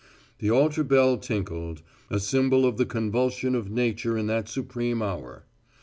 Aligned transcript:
The 0.39 0.49
altar 0.49 0.83
bell 0.83 1.19
tinkled, 1.19 1.83
a 2.09 2.19
symbol 2.19 2.65
of 2.65 2.77
the 2.77 2.87
convulsion 2.87 3.53
of 3.53 3.69
nature 3.69 4.17
in 4.17 4.25
that 4.25 4.49
supreme 4.49 4.99
hour. 5.03 5.45